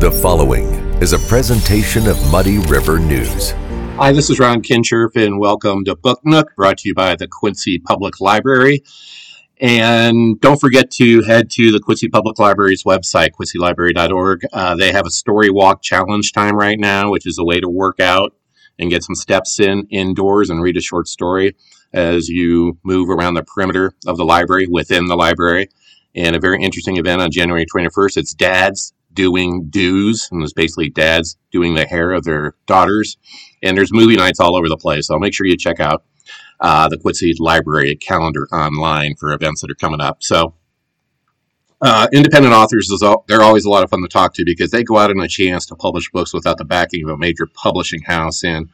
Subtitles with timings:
[0.00, 0.64] The following
[1.02, 3.50] is a presentation of Muddy River News.
[3.98, 7.28] Hi, this is Ron Kinscherf, and welcome to Book Nook, brought to you by the
[7.28, 8.82] Quincy Public Library.
[9.60, 14.40] And don't forget to head to the Quincy Public Library's website, quincylibrary.org.
[14.54, 17.68] Uh, they have a story walk challenge time right now, which is a way to
[17.68, 18.34] work out
[18.78, 21.54] and get some steps in indoors and read a short story
[21.92, 25.68] as you move around the perimeter of the library within the library.
[26.14, 28.16] And a very interesting event on January 21st.
[28.16, 33.16] It's Dads doing do's, and it's basically dads doing the hair of their daughters.
[33.62, 35.06] And there's movie nights all over the place.
[35.06, 36.04] So I'll make sure you check out
[36.60, 40.22] uh, the Quincy Library calendar online for events that are coming up.
[40.22, 40.54] So
[41.80, 44.70] uh, independent authors is all, they're always a lot of fun to talk to because
[44.70, 47.46] they go out on a chance to publish books without the backing of a major
[47.46, 48.44] publishing house.
[48.44, 48.68] And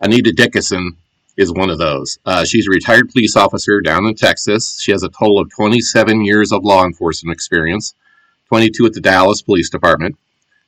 [0.00, 0.96] Anita Dickason
[1.36, 2.18] is one of those.
[2.26, 4.80] Uh, she's a retired police officer down in Texas.
[4.80, 7.94] She has a total of 27 years of law enforcement experience.
[8.48, 10.16] 22 at the Dallas Police Department.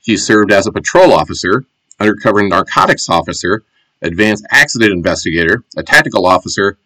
[0.01, 1.65] She served as a patrol officer,
[1.99, 3.65] undercover narcotics officer,
[4.03, 6.79] advanced accident investigator, a tactical officer,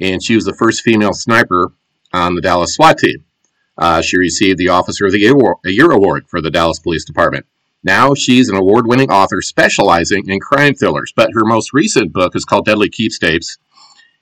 [0.00, 1.72] and she was the first female sniper
[2.12, 3.24] on the Dallas SWAT team.
[3.76, 5.20] Uh, she received the Officer of the
[5.64, 7.46] Year Award for the Dallas Police Department.
[7.82, 12.36] Now she's an award winning author specializing in crime thrillers, but her most recent book
[12.36, 13.58] is called Deadly Keepsakes,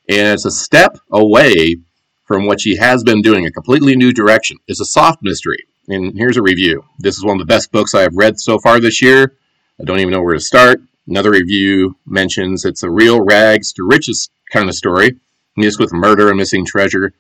[0.08, 1.76] and it's a step away
[2.24, 4.56] from what she has been doing, a completely new direction.
[4.66, 6.84] It's a soft mystery and here's a review.
[6.98, 9.36] This is one of the best books I have read so far this year.
[9.80, 10.80] I don't even know where to start.
[11.08, 15.16] Another review mentions it's a real rags to riches kind of story,
[15.56, 17.12] mixed with murder and missing treasure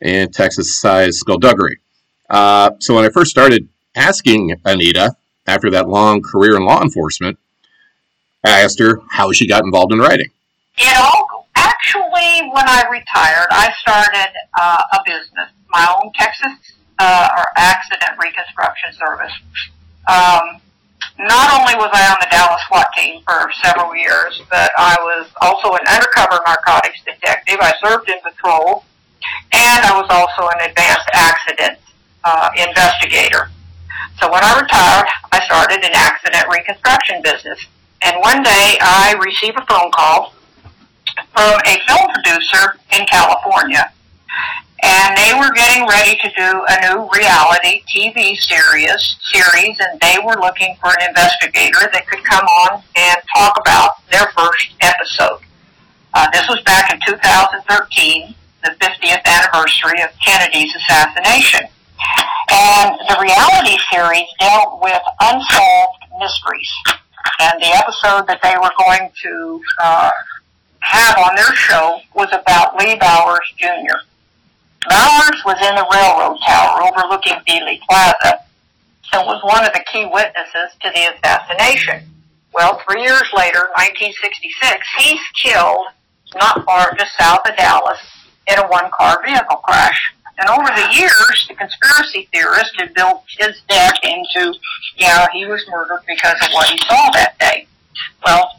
[0.00, 1.78] and Texas-sized skullduggery.
[2.28, 7.38] Uh, so when I first started asking Anita after that long career in law enforcement,
[8.44, 10.30] I asked her how she got involved in writing.
[10.76, 11.10] You know,
[11.56, 18.12] actually, when I retired, I started uh, a business, my own Texas uh, or accident
[18.18, 19.32] reconstruction service.
[20.08, 20.60] Um,
[21.18, 25.26] not only was I on the Dallas SWAT team for several years, but I was
[25.42, 27.58] also an undercover narcotics detective.
[27.60, 28.84] I served in patrol,
[29.52, 31.78] and I was also an advanced accident
[32.24, 33.50] uh, investigator.
[34.20, 37.58] So when I retired, I started an accident reconstruction business.
[38.02, 40.34] And one day I received a phone call
[41.34, 43.90] from a film producer in California
[44.82, 50.16] and they were getting ready to do a new reality TV series, series, and they
[50.24, 55.40] were looking for an investigator that could come on and talk about their first episode.
[56.14, 58.34] Uh, this was back in 2013,
[58.64, 61.62] the 50th anniversary of Kennedy's assassination.
[62.50, 66.72] And the reality series dealt with unsolved mysteries.
[67.40, 70.10] And the episode that they were going to uh,
[70.80, 74.07] have on their show was about Lee Bowers Jr.
[74.86, 78.44] Bowers was in the railroad tower overlooking Dealey Plaza
[79.12, 82.04] and was one of the key witnesses to the assassination.
[82.52, 85.86] Well, three years later, 1966, he's killed
[86.36, 87.98] not far just south of Dallas
[88.46, 90.14] in a one-car vehicle crash.
[90.38, 94.54] And over the years, the conspiracy theorists had built his death into,
[94.96, 97.66] yeah, he was murdered because of what he saw that day.
[98.24, 98.57] Well,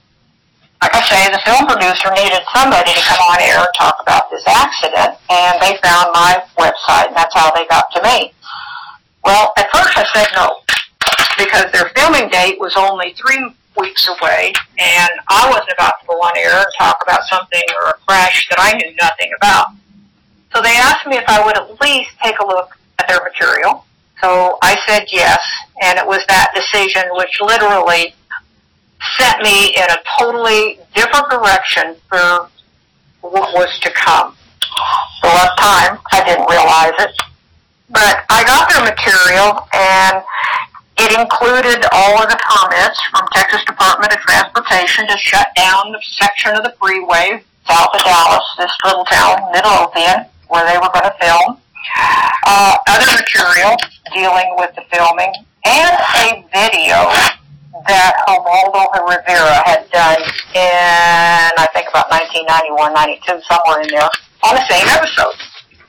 [0.81, 4.31] like I say, the film producer needed somebody to come on air and talk about
[4.31, 8.31] this accident, and they found my website, and that's how they got to me.
[9.23, 10.63] Well, at first I said no,
[11.37, 16.15] because their filming date was only three weeks away, and I wasn't about to go
[16.15, 19.67] on air and talk about something or a crash that I knew nothing about.
[20.55, 23.85] So they asked me if I would at least take a look at their material.
[24.21, 25.39] So I said yes,
[25.81, 28.15] and it was that decision which literally
[29.17, 32.49] sent me in a totally different direction for
[33.21, 34.35] what was to come.
[35.21, 37.15] So at the time, I didn't realize it.
[37.89, 40.23] But I got their material and
[40.99, 46.01] it included all of the comments from Texas Department of Transportation to shut down the
[46.19, 51.05] section of the freeway south of Dallas, this little town, Midlothian, where they were going
[51.05, 51.57] to film.
[52.45, 53.75] Uh, other material
[54.13, 55.33] dealing with the filming
[55.65, 57.09] and a video
[57.87, 60.21] that Romualdo Rivera had done
[60.55, 64.09] in, I think about 1991, 92, somewhere in there,
[64.43, 65.35] on the same episode.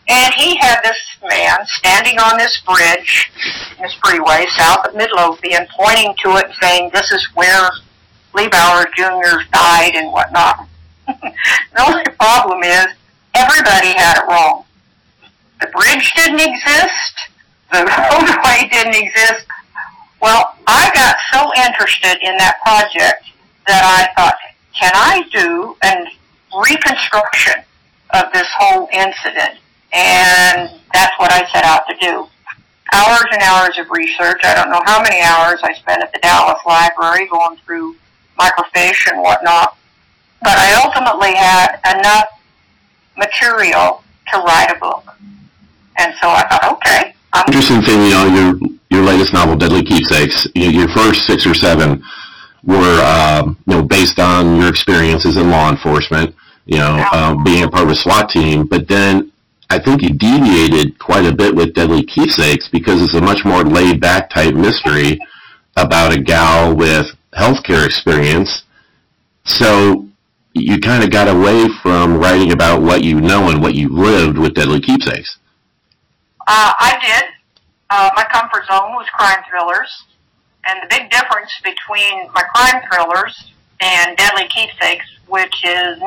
[0.08, 3.30] And he had this man standing on this bridge,
[3.80, 7.70] this freeway, south of Midlothian, pointing to it and saying, this is where
[8.34, 9.46] Lee Bowers Jr.
[9.52, 10.66] died and whatnot.
[11.06, 12.86] the only problem is,
[13.34, 14.64] everybody had it wrong.
[15.60, 17.14] The bridge didn't exist,
[17.70, 19.46] the roadway didn't exist,
[20.20, 23.24] well, I got so interested in that project
[23.66, 24.34] that I thought,
[24.78, 27.62] can I do a reconstruction
[28.10, 29.58] of this whole incident?
[29.92, 32.28] And that's what I set out to do.
[32.92, 34.40] hours and hours of research.
[34.44, 37.96] I don't know how many hours I spent at the Dallas Library going through
[38.38, 39.76] microfiche and whatnot,
[40.42, 42.26] but I ultimately had enough
[43.16, 44.02] material
[44.32, 45.04] to write a book.
[45.98, 47.14] And so I thought, okay.
[47.46, 51.46] Interesting thing, you know, your your latest novel, Deadly Keepsakes, you know, your first six
[51.46, 52.02] or seven
[52.64, 56.34] were, um, you know, based on your experiences in law enforcement,
[56.66, 58.66] you know, um, being a part of a SWAT team.
[58.66, 59.30] But then
[59.70, 63.62] I think you deviated quite a bit with Deadly Keepsakes because it's a much more
[63.62, 65.18] laid back type mystery
[65.76, 68.64] about a gal with healthcare experience.
[69.44, 70.08] So
[70.52, 74.36] you kind of got away from writing about what you know and what you've lived
[74.36, 75.38] with Deadly Keepsakes.
[76.50, 77.30] Uh, I did.
[77.90, 79.86] Uh, my comfort zone was crime thrillers,
[80.66, 86.02] and the big difference between my crime thrillers and Deadly Keepsakes, which is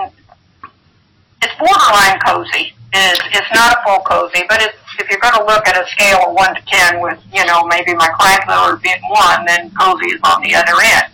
[1.39, 2.75] it's borderline cozy.
[2.91, 5.87] It's, it's not a full cozy, but it's, if you're going to look at a
[5.87, 9.71] scale of one to ten, with you know maybe my crime thriller being one, then
[9.79, 11.07] cozy is on the other end.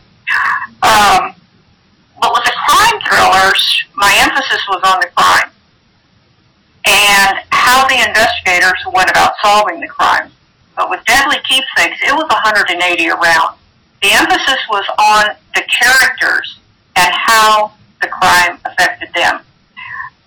[0.82, 1.38] Um,
[2.18, 3.62] but with the crime thrillers,
[3.94, 5.54] my emphasis was on the crime
[6.90, 7.96] and how the
[8.70, 10.32] investigators went about solving the crime.
[10.76, 13.58] But with Deadly Keepsakes, it was 180 around.
[14.02, 16.60] The emphasis was on the characters
[16.96, 19.42] and how the crime affected them.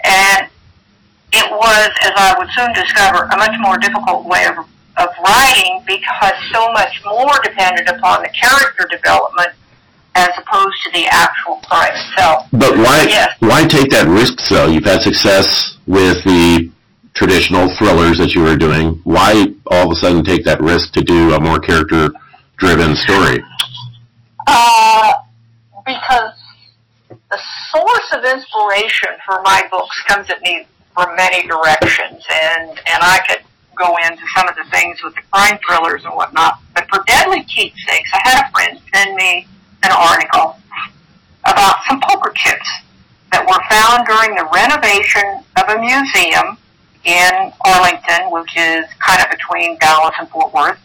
[0.05, 0.49] And
[1.33, 4.59] it was, as I would soon discover, a much more difficult way of,
[4.99, 9.51] of writing because so much more depended upon the character development
[10.15, 12.47] as opposed to the actual crime itself.
[12.53, 13.35] But why Yes.
[13.39, 14.67] why take that risk though?
[14.67, 16.71] You've had success with the
[17.15, 19.01] traditional thrillers that you were doing.
[19.05, 22.11] Why all of a sudden take that risk to do a more character
[22.57, 23.43] driven story?
[24.47, 25.13] Uh,
[25.85, 26.33] because
[27.31, 27.39] the
[27.71, 33.21] source of inspiration for my books comes at me from many directions, and and I
[33.29, 33.43] could
[33.77, 36.59] go into some of the things with the crime thrillers and whatnot.
[36.75, 39.47] But for Deadly Keepsakes, I had a friend send me
[39.83, 40.57] an article
[41.45, 42.69] about some poker chips
[43.33, 46.59] that were found during the renovation of a museum
[47.05, 50.79] in Arlington, which is kind of between Dallas and Fort Worth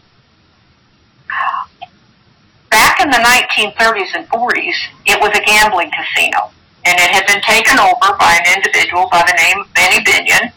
[2.70, 4.74] back in the 1930s and 40s,
[5.06, 6.50] it was a gambling casino,
[6.84, 10.52] and it had been taken over by an individual by the name of Benny Binion,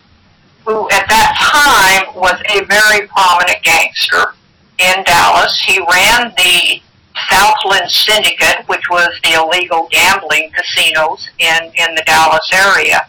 [0.66, 4.36] who at that time was a very prominent gangster
[4.78, 5.60] in Dallas.
[5.60, 6.82] He ran the
[7.30, 13.08] Southland Syndicate, which was the illegal gambling casinos in, in the Dallas area.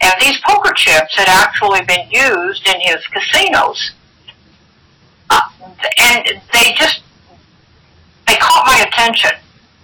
[0.00, 3.92] And these poker chips had actually been used in his casinos.
[5.28, 5.40] Uh,
[5.98, 7.02] and they just
[8.26, 9.30] they caught my attention,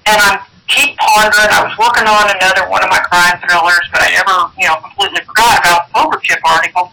[0.07, 1.51] and I keep pondering.
[1.51, 4.77] I was working on another one of my crime thrillers, but I never, you know,
[4.77, 6.93] completely forgot about the poker chip article.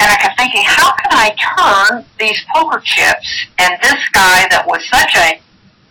[0.00, 4.64] And I kept thinking, how can I turn these poker chips and this guy that
[4.66, 5.40] was such a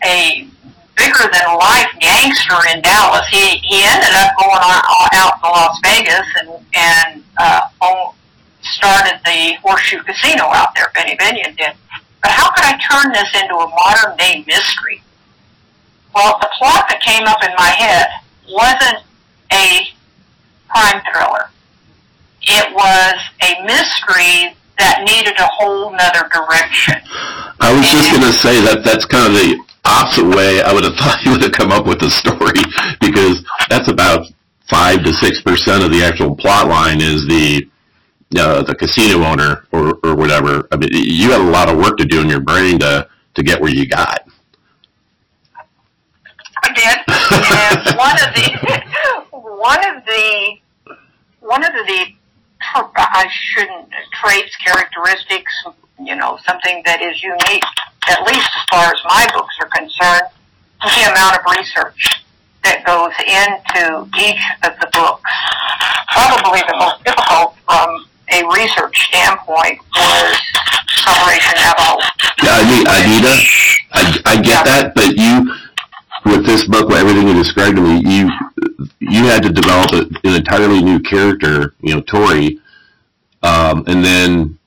[0.04, 0.48] a
[0.95, 3.27] bigger than life gangster in Dallas?
[3.30, 8.13] He he ended up going on, on out to Las Vegas and and uh, own,
[8.62, 10.92] started the Horseshoe Casino out there.
[10.94, 11.74] Benny Binion did.
[12.21, 15.03] But how could I turn this into a modern day mystery?
[16.15, 18.07] Well, the plot that came up in my head
[18.50, 19.03] wasn't
[19.51, 19.88] a
[20.69, 21.50] crime thriller.
[22.42, 26.95] It was a mystery that needed a whole nother direction.
[27.59, 30.83] I was just going to say that that's kind of the opposite way I would
[30.83, 32.61] have thought you would have come up with the story
[32.99, 34.25] because that's about
[34.69, 37.68] five to six percent of the actual plot line is the
[38.37, 40.68] uh, the casino owner or, or whatever.
[40.71, 43.44] I mean, you had a lot of work to do in your brain to to
[43.44, 44.27] get where you got.
[46.63, 50.57] I did, and one of the one of the
[51.42, 52.15] one of the
[52.75, 55.51] I shouldn't traits, characteristics,
[55.99, 57.63] you know, something that is unique,
[58.07, 60.30] at least as far as my books are concerned,
[60.81, 62.26] the amount of research
[62.64, 65.31] that goes into each of the books.
[66.12, 70.38] Probably the most difficult from a research standpoint was
[71.06, 72.02] Operation Navajo.
[72.42, 73.33] Yeah, I mean, Anita,
[73.94, 75.54] I, I get that, but you,
[76.26, 78.30] with this book, with everything you described to me, you
[79.00, 82.59] you had to develop a, an entirely new character, you know, Tori,
[83.44, 84.57] um, and then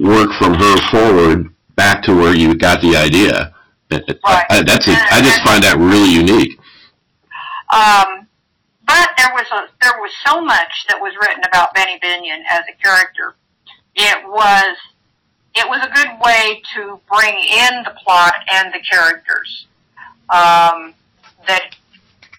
[0.00, 3.54] work from her forward back to where you got the idea.
[3.90, 4.46] Right.
[4.50, 6.58] I, that's a, I just find that really unique.
[7.70, 8.26] Um,
[8.86, 12.62] but there was a there was so much that was written about Benny Binion as
[12.68, 13.34] a character.
[13.94, 14.76] It was
[15.54, 19.66] it was a good way to bring in the plot and the characters.
[20.30, 20.94] Um,
[21.46, 21.76] that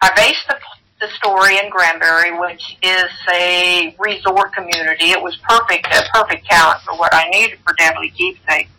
[0.01, 0.57] I based the
[0.99, 5.11] the story in Granbury, which is a resort community.
[5.11, 8.69] It was perfect, a perfect talent for what I needed for Deadly Keepsake.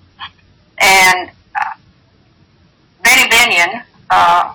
[0.78, 1.78] And uh,
[3.02, 4.54] Benny Binion, uh,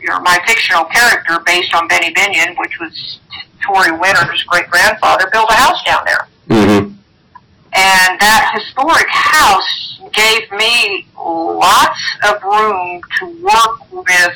[0.00, 3.20] your, my fictional character based on Benny Binion, which was
[3.66, 6.28] Tori Winter's great grandfather, built a house down there.
[6.48, 6.94] Mm-hmm.
[7.72, 14.34] And that historic house gave me lots of room to work with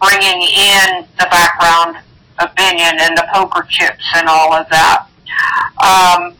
[0.00, 1.96] bringing in the background
[2.38, 5.06] of Binion and the poker chips and all of that.
[5.82, 6.34] Um,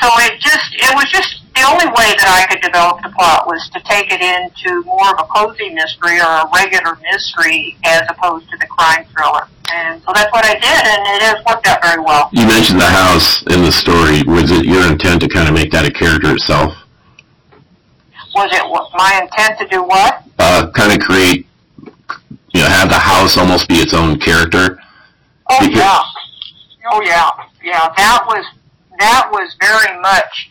[0.00, 3.46] so it just, it was just the only way that I could develop the plot
[3.46, 8.02] was to take it into more of a cozy mystery or a regular mystery as
[8.10, 9.46] opposed to the crime thriller.
[9.70, 12.28] And so that's what I did, and it has worked out very well.
[12.32, 14.26] You mentioned the house in the story.
[14.26, 16.74] Was it your intent to kind of make that a character itself?
[18.34, 18.64] Was it
[18.98, 20.24] my intent to do what?
[20.42, 21.46] Uh, kind of create,
[21.78, 24.80] you know, have the house almost be its own character.
[25.48, 26.02] Oh Because- yeah,
[26.90, 27.30] oh yeah,
[27.62, 27.86] yeah.
[27.96, 28.44] That was
[28.98, 30.48] that was very much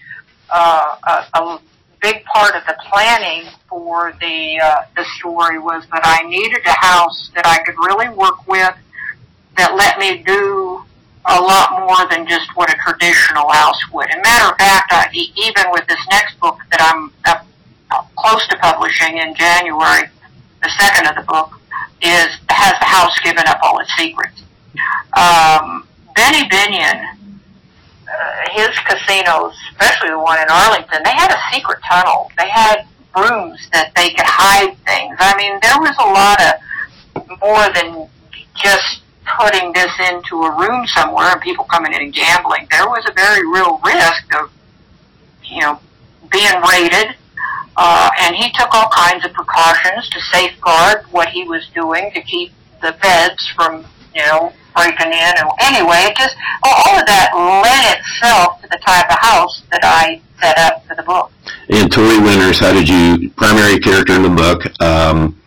[0.51, 0.95] uh,
[1.33, 1.61] a, a
[2.01, 6.85] big part of the planning for the uh, the story was that I needed a
[6.85, 8.75] house that I could really work with
[9.57, 10.83] that let me do
[11.25, 14.09] a lot more than just what a traditional house would.
[14.09, 18.57] And matter of fact, I, even with this next book that I'm uh, close to
[18.57, 20.09] publishing in January,
[20.63, 21.59] the second of the book
[22.01, 24.41] is has the house given up all its secrets
[25.17, 27.17] um, Benny Binion,
[28.11, 32.31] uh, his casinos, especially the one in Arlington, they had a secret tunnel.
[32.37, 35.15] They had rooms that they could hide things.
[35.19, 38.07] I mean, there was a lot of more than
[38.55, 39.01] just
[39.39, 42.67] putting this into a room somewhere and people coming in and gambling.
[42.69, 44.51] There was a very real risk of,
[45.43, 45.79] you know,
[46.31, 47.15] being raided.
[47.77, 52.21] Uh, and he took all kinds of precautions to safeguard what he was doing to
[52.21, 52.51] keep
[52.81, 55.33] the feds from, you know, breaking in.
[55.37, 59.81] And anyway, it just all of that led itself to the type of house that
[59.83, 61.31] I set up for the book.
[61.69, 65.37] And Tori Winters, how did you, primary character in the book, um,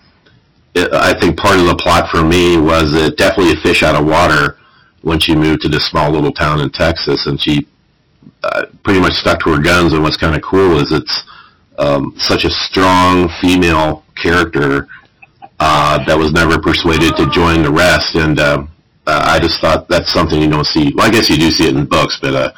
[0.77, 4.07] I think part of the plot for me was that definitely a fish out of
[4.07, 4.59] water
[5.03, 7.67] when she moved to this small little town in Texas and she
[8.43, 11.23] uh, pretty much stuck to her guns and what's kind of cool is it's
[11.79, 14.89] um, such a strong female character
[15.61, 18.65] uh, that was never persuaded to join the rest and uh,
[19.07, 20.93] uh, I just thought that's something you don't see.
[20.95, 22.53] Well, I guess you do see it in books, but uh,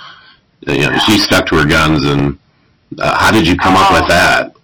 [0.67, 2.39] you know, she stuck to her guns and
[2.99, 4.55] uh, how did you come up with that?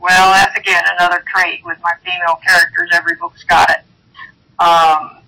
[0.00, 2.90] Well, that's again another trait with my female characters.
[2.92, 3.80] Every book's got it.
[4.62, 5.22] Um,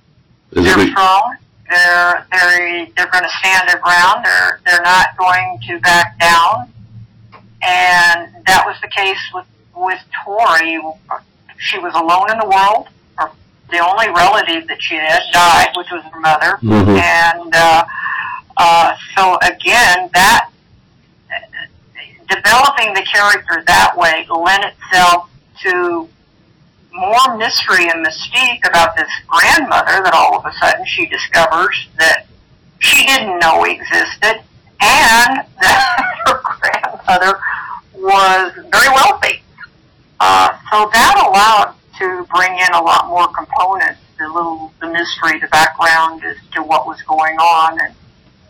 [0.53, 1.37] Is they're it, strong.
[1.69, 4.25] They're they're they're going to stand their ground.
[4.25, 6.73] They're they're not going to back down.
[7.61, 10.81] And that was the case with with Tori.
[11.59, 12.89] She was alone in the world.
[13.71, 16.59] The only relative that she had died, which was her mother.
[16.63, 16.99] Mhm.
[17.01, 17.85] And uh,
[18.57, 20.49] uh, so again, that
[22.29, 25.31] developing the character that way lent itself
[25.63, 26.09] to
[26.93, 32.27] more mystery and mystique about this grandmother that all of a sudden she discovers that
[32.81, 34.43] she didn't know existed
[34.81, 37.39] and that her grandmother
[37.95, 39.43] was very wealthy.
[40.21, 45.39] Uh, so that allowed to bring in a lot more components, the little, the mystery,
[45.41, 47.95] the background as to what was going on and,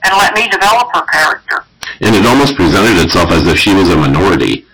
[0.05, 1.64] and let me develop her character.
[2.00, 4.64] and it almost presented itself as if she was a minority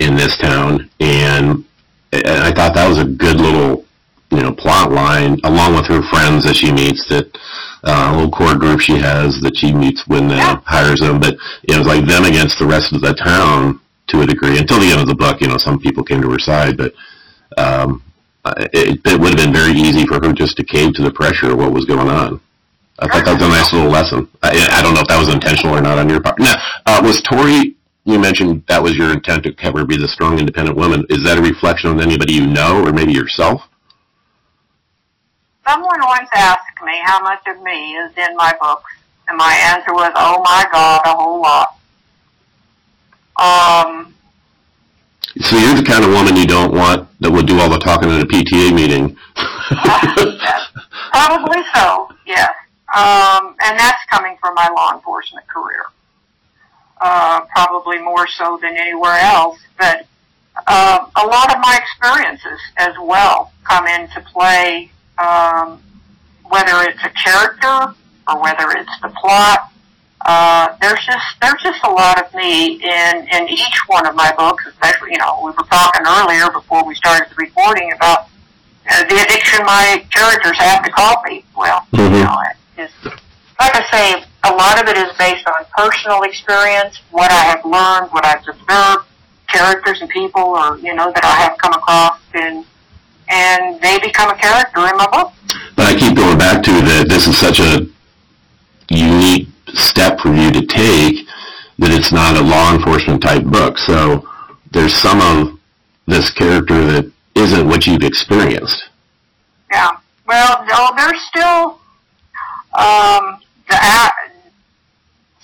[0.00, 1.64] in this town, and
[2.12, 3.84] I thought that was a good little,
[4.30, 7.28] you know, plot line, along with her friends that she meets, that
[7.84, 10.60] uh, little core group she has that she meets when uh, Yeah.
[10.64, 14.26] hires them, but it was like them against the rest of the town to a
[14.26, 14.58] degree.
[14.58, 16.92] Until the end of the book, you know, some people came to her side, but
[17.56, 18.02] um,
[18.44, 21.52] it, it would have been very easy for her just to cave to the pressure
[21.52, 22.40] of what was going on.
[22.98, 24.28] I thought that was a nice little lesson.
[24.42, 26.38] I, I don't know if that was intentional or not on your part.
[26.38, 30.08] Now, uh, was Tori, you mentioned that was your intent to have her be the
[30.08, 31.06] strong, independent woman.
[31.08, 33.62] Is that a reflection on anybody you know or maybe yourself?
[35.66, 38.92] Someone once asked me how much of me is in my books,
[39.28, 41.76] and my answer was, "Oh my God, a whole lot."
[43.36, 44.14] Um,
[45.38, 48.10] So you're the kind of woman you don't want that would do all the talking
[48.10, 49.16] at a PTA meeting.
[51.10, 52.50] probably so, yes.
[52.96, 55.84] Um, and that's coming from my law enforcement career.
[57.00, 60.06] Uh, probably more so than anywhere else, but
[60.66, 65.80] uh, a lot of my experiences as well come into play, um,
[66.48, 67.94] whether it's a character
[68.28, 69.69] or whether it's the plot.
[70.26, 74.32] Uh, there's just there's just a lot of me in in each one of my
[74.36, 78.26] books, especially you know we were talking earlier before we started the recording about
[78.90, 81.44] uh, the addiction my characters have to coffee.
[81.56, 81.86] well.
[81.92, 82.18] Mhm.
[82.18, 82.36] You know,
[82.76, 83.12] it is,
[83.58, 87.64] like I say, a lot of it is based on personal experience, what I have
[87.64, 89.06] learned, what I've observed,
[89.48, 92.64] characters and people, or you know that I have come across, and
[93.28, 95.32] and they become a character in my book.
[95.76, 97.86] But I keep going back to that this is such a
[98.90, 99.48] unique
[99.80, 101.26] step for you to take
[101.78, 103.78] that it's not a law enforcement type book.
[103.78, 104.28] So
[104.70, 105.58] there's some of
[106.06, 108.88] this character that isn't what you've experienced.
[109.70, 109.90] Yeah.
[110.26, 111.80] Well, no, there's still
[112.74, 114.10] um, the a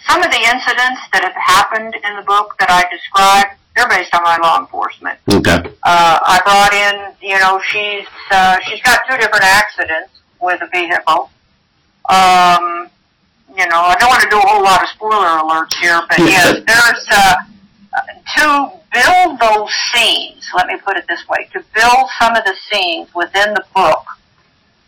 [0.07, 3.59] some of the incidents that have happened in the book that I described.
[3.75, 5.19] They're based on my law enforcement.
[5.29, 5.59] Okay.
[5.83, 10.69] Uh, I brought in, you know, she's uh, she's got two different accidents with a
[10.69, 11.31] vehicle.
[12.09, 12.76] Um,
[13.57, 16.19] you know, I don't want to do a whole lot of spoiler alerts here, but
[16.19, 17.37] yes, there's uh,
[18.37, 20.45] to build those scenes.
[20.55, 24.05] Let me put it this way: to build some of the scenes within the book,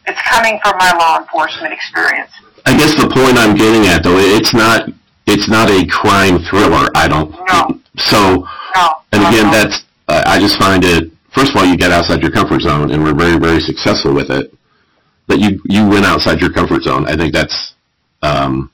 [0.07, 2.31] it's coming from my law enforcement experience.
[2.67, 4.91] I guess the point I'm getting at though, it's not
[5.27, 6.89] it's not a crime thriller.
[6.95, 7.31] I don't.
[7.49, 7.81] No.
[7.97, 8.47] So,
[8.77, 9.53] No, and again, no.
[9.53, 11.11] that's uh, I just find it.
[11.33, 14.31] First of all, you get outside your comfort zone, and we're very very successful with
[14.31, 14.53] it.
[15.27, 17.07] But you you went outside your comfort zone.
[17.07, 17.75] I think that's.
[18.23, 18.71] Um,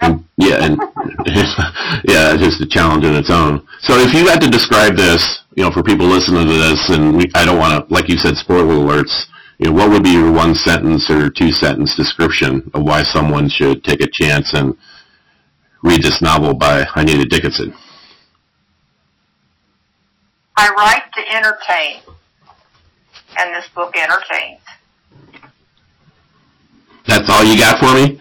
[0.00, 0.76] and, yeah, and
[2.04, 3.66] yeah, it's just a challenge in its own.
[3.80, 7.16] So, if you had to describe this, you know, for people listening to this, and
[7.16, 9.26] we, I don't want to, like you said, spoiler alerts.
[9.58, 13.48] You know, what would be your one sentence or two sentence description of why someone
[13.48, 14.76] should take a chance and
[15.82, 17.72] read this novel by Anita Dickason?
[20.56, 22.02] I write to entertain,
[23.38, 24.60] and this book entertains.
[27.06, 28.20] That's all you got for me?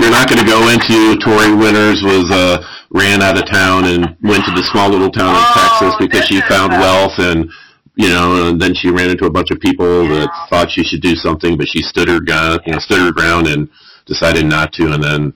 [0.00, 4.16] You're not going to go into Tori Winters was uh, ran out of town and
[4.22, 7.50] went to the small little town in Oh, Texas because she found wealth and
[7.94, 11.02] you know and then she ran into a bunch of people that thought she should
[11.02, 13.68] do something but she stood her gun you know stood her ground and
[14.06, 15.34] decided not to and then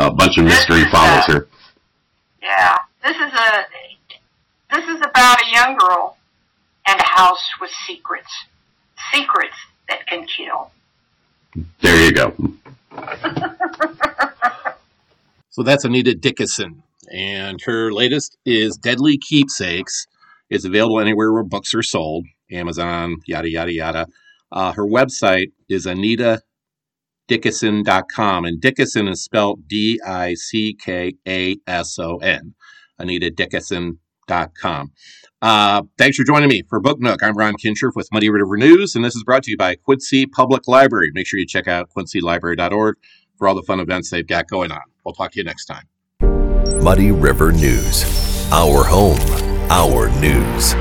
[0.00, 1.48] a bunch of mystery follows uh, her.
[2.42, 3.64] Yeah, this is a
[4.74, 6.16] this is about a young girl
[6.86, 8.32] and a house with secrets,
[9.12, 9.54] secrets
[9.88, 10.70] that can kill.
[11.80, 12.34] There you go.
[15.52, 16.80] So that's Anita Dickason.
[17.12, 20.06] And her latest is Deadly Keepsakes.
[20.48, 24.06] It's available anywhere where books are sold Amazon, yada, yada, yada.
[24.50, 28.44] Uh, her website is anitadickason.com.
[28.46, 32.54] And Dickason is spelled D I C K A S O N.
[34.28, 34.92] AnitaDickason.com.
[35.40, 37.22] Uh, thanks for joining me for Book Nook.
[37.22, 40.26] I'm Ron Kinscherf with Muddy River News, and this is brought to you by Quincy
[40.26, 41.10] Public Library.
[41.12, 42.96] Make sure you check out quincylibrary.org
[43.36, 44.82] for all the fun events they've got going on.
[45.04, 45.84] We'll talk to you next time.
[46.82, 48.04] Muddy River News.
[48.52, 49.18] Our home,
[49.70, 50.74] our news.